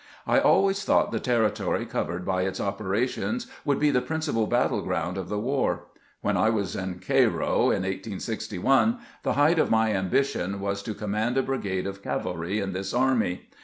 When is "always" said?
0.39-0.83